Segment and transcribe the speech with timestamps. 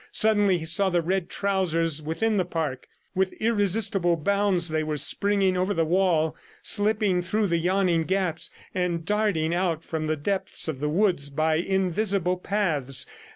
[0.11, 2.87] Suddenly he saw the red trousers within the park.
[3.13, 9.05] With irresistible bounds they were springing over the wall, slipping through the yawning gaps, and
[9.05, 13.05] darting out from the depths of the woods by invisible paths.